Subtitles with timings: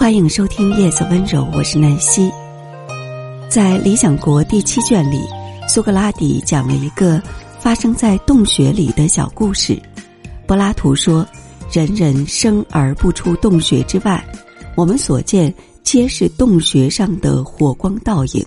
[0.00, 2.32] 欢迎收听《叶子温柔》，我是南希。
[3.50, 5.20] 在《理想国》第七卷里，
[5.68, 7.22] 苏格拉底讲了一个
[7.58, 9.78] 发生在洞穴里的小故事。
[10.46, 11.24] 柏拉图说
[11.70, 14.26] ：“人人生而不出洞穴之外，
[14.74, 18.42] 我们所见皆是洞穴上的火光倒影。”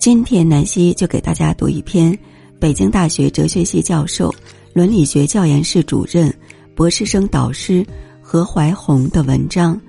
[0.00, 2.18] 今天，南希就给大家读一篇
[2.58, 4.34] 北京大学哲学系教授、
[4.72, 6.34] 伦理学教研室主任、
[6.74, 7.86] 博士生导师
[8.20, 9.80] 何怀宏的文章。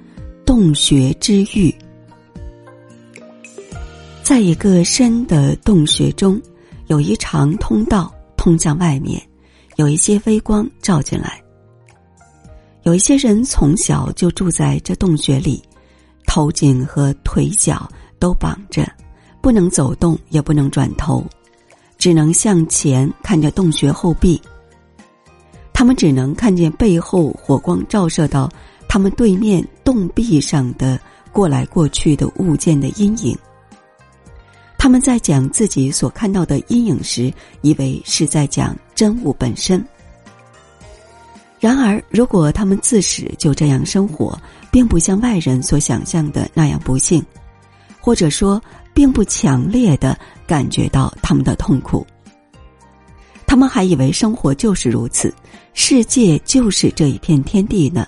[0.50, 1.72] 洞穴之域，
[4.24, 6.42] 在一个深的洞穴中，
[6.88, 9.22] 有一长通道通向外面，
[9.76, 11.40] 有一些微光照进来。
[12.82, 15.62] 有一些人从小就住在这洞穴里，
[16.26, 17.88] 头颈和腿脚
[18.18, 18.92] 都绑着，
[19.44, 21.24] 不能走动，也不能转头，
[22.00, 24.42] 只能向前看着洞穴后壁。
[25.72, 28.52] 他们只能看见背后火光照射到。
[28.90, 31.00] 他们对面洞壁上的
[31.32, 33.38] 过来过去的物件的阴影，
[34.80, 37.32] 他们在讲自己所看到的阴影时，
[37.62, 39.86] 以为是在讲真物本身。
[41.60, 44.36] 然而，如果他们自始就这样生活，
[44.72, 47.24] 并不像外人所想象的那样不幸，
[48.00, 48.60] 或者说，
[48.94, 52.08] 并不强烈的感觉到他们的痛苦，
[53.46, 55.32] 他们还以为生活就是如此，
[55.74, 58.08] 世界就是这一片天地呢。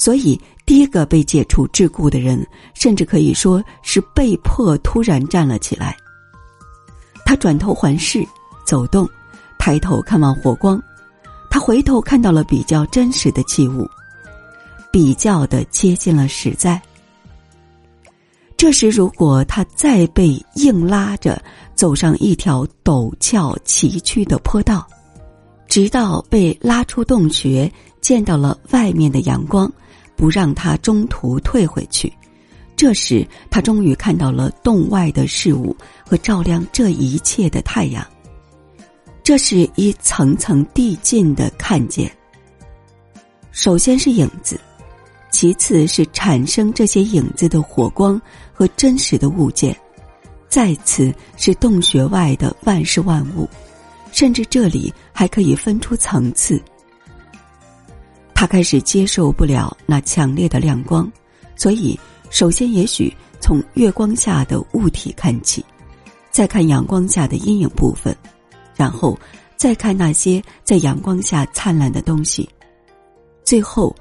[0.00, 5.94] 所以，第一个被解除桎梏的人，甚至可以说是被迫突然站了起来。
[7.22, 8.26] 他转头环视，
[8.64, 9.06] 走动，
[9.58, 10.82] 抬头看望火光。
[11.50, 13.86] 他回头看到了比较真实的器物，
[14.90, 16.80] 比较的接近了实在。
[18.56, 21.42] 这时，如果他再被硬拉着
[21.74, 24.88] 走上一条陡峭崎岖的坡道，
[25.70, 29.72] 直到被拉出洞穴，见到了外面的阳光。
[30.16, 32.12] 不让他中途退回去，
[32.76, 35.74] 这时他终于看到了洞外的事物
[36.06, 38.06] 和照亮这一切的太阳。
[39.24, 42.14] 这是一层层递进的看见。
[43.50, 44.60] 首先是影子，
[45.30, 48.20] 其次是产生这些影子的火光
[48.52, 49.74] 和真实的物件，
[50.50, 53.48] 再次是洞穴外的万事万物，
[54.12, 56.60] 甚至这里还可以分出层次。
[58.34, 61.10] 他开始接受不了那强烈的亮光，
[61.56, 61.98] 所以
[62.30, 65.64] 首先也许从月光下的物体看起，
[66.30, 68.16] 再看阳光下的阴影部分，
[68.74, 69.18] 然后
[69.56, 72.48] 再看那些在阳光下灿烂的东西，
[73.44, 73.94] 最后，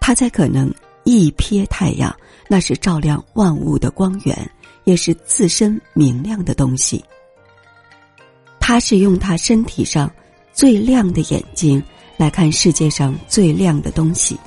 [0.00, 0.70] 他才可能
[1.04, 2.14] 一瞥太阳，
[2.46, 4.50] 那是照亮万物的光源，
[4.84, 7.02] 也是自身明亮的东西。
[8.68, 10.12] 他是用他身体上
[10.52, 11.82] 最亮的眼睛。
[12.18, 14.38] 来看世界上最亮的东西，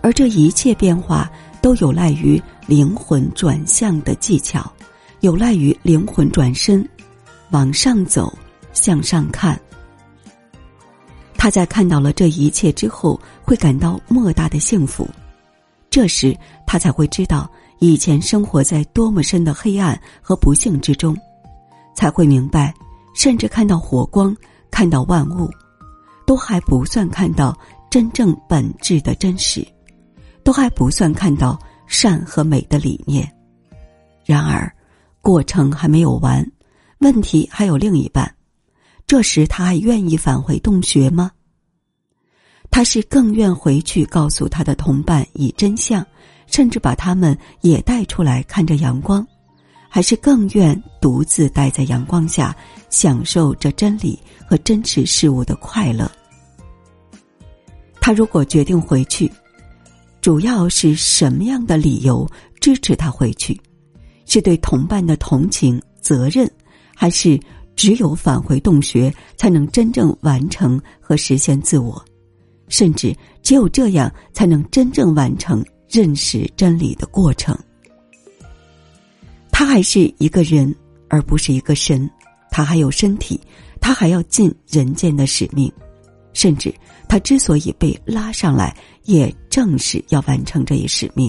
[0.00, 1.28] 而这一切变化
[1.60, 4.72] 都有赖于灵魂转向的技巧，
[5.20, 6.88] 有赖于灵魂转身，
[7.50, 8.32] 往上走，
[8.72, 9.60] 向上看。
[11.36, 15.08] 他在看到了这一切之后，会感到莫大的幸福。
[15.90, 21.16] 这时，他才会知道以前生活在多么深的黑暗和不幸之中，
[21.96, 22.72] 才会明白，
[23.18, 24.34] 甚至看到火光，
[24.70, 25.50] 看到万物。
[26.24, 27.58] 都还不算看到
[27.90, 29.66] 真正本质的真实，
[30.44, 33.28] 都还不算看到善和美的理念。
[34.24, 34.70] 然而，
[35.20, 36.46] 过程还没有完，
[36.98, 38.32] 问题还有另一半。
[39.04, 41.32] 这时，他还愿意返回洞穴吗？
[42.70, 46.06] 他是更愿回去告诉他的同伴以真相，
[46.46, 49.26] 甚至把他们也带出来看着阳光，
[49.88, 52.54] 还是更愿独自待在阳光下，
[52.90, 56.10] 享受这真理和真实事物的快乐？
[58.00, 59.30] 他如果决定回去，
[60.20, 62.28] 主要是什么样的理由
[62.60, 63.58] 支持他回去？
[64.26, 66.50] 是对同伴的同情、责任，
[66.94, 67.40] 还是
[67.74, 72.04] 只有返回洞穴才能真正完成和实现自我？
[72.68, 77.58] 甚至只有这样才能真正完成认识真理的过程。
[79.58, 80.72] 他还是一个人，
[81.08, 82.08] 而不是一个神。
[82.48, 83.40] 他还有身体，
[83.80, 85.68] 他还要尽人间的使命。
[86.32, 86.72] 甚至，
[87.08, 88.72] 他之所以被拉上来，
[89.02, 91.28] 也正是要完成这一使命。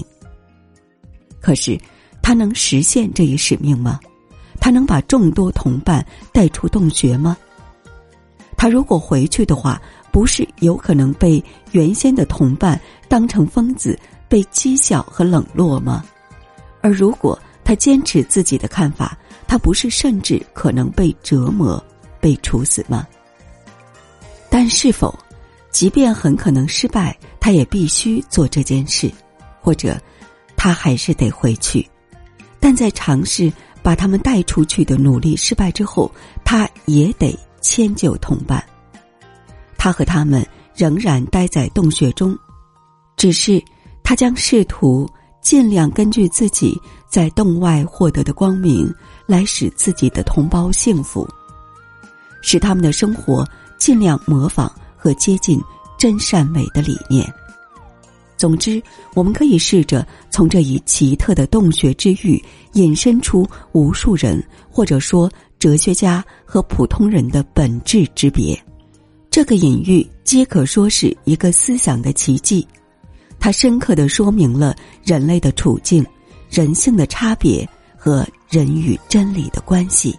[1.40, 1.76] 可是，
[2.22, 3.98] 他能实现这一使命吗？
[4.60, 7.36] 他能把众多同伴带出洞穴吗？
[8.56, 9.82] 他如果回去的话，
[10.12, 13.98] 不是有可能被原先的同伴当成疯子，
[14.28, 16.04] 被讥笑和冷落吗？
[16.80, 17.36] 而如果
[17.70, 21.80] 他坚持自己的看法，他不是甚至可能被折磨、
[22.20, 23.06] 被处死吗？
[24.48, 25.16] 但是否，
[25.70, 29.08] 即便很可能失败，他也必须做这件事，
[29.60, 29.96] 或者
[30.56, 31.88] 他还是得回去，
[32.58, 33.52] 但在尝试
[33.84, 36.10] 把他们带出去的努力失败之后，
[36.44, 38.60] 他也得迁就同伴。
[39.78, 40.44] 他和他们
[40.74, 42.36] 仍然待在洞穴中，
[43.16, 43.62] 只是
[44.02, 45.08] 他将试图
[45.40, 46.76] 尽量根据自己
[47.10, 48.90] 在洞外获得的光明，
[49.26, 51.28] 来使自己的同胞幸福，
[52.40, 53.46] 使他们的生活
[53.78, 55.60] 尽量模仿和接近
[55.98, 57.30] 真善美的理念。
[58.36, 58.82] 总之，
[59.14, 62.42] 我们可以试着从这一奇特的洞穴之域
[62.72, 68.58] 引申出无数人，或者说哲学家和普通人的本质之别。
[69.30, 72.66] 这个隐喻皆可说是一个思想的奇迹，
[73.38, 74.74] 它深刻的说明了
[75.04, 76.02] 人类的处境、
[76.50, 77.66] 人性的差别
[77.96, 80.18] 和人与真理的关系。